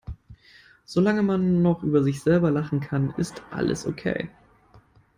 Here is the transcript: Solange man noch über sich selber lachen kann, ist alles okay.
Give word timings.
Solange 0.83 1.21
man 1.21 1.61
noch 1.61 1.83
über 1.83 2.01
sich 2.01 2.23
selber 2.23 2.49
lachen 2.49 2.79
kann, 2.79 3.11
ist 3.19 3.43
alles 3.51 3.85
okay. 3.85 4.31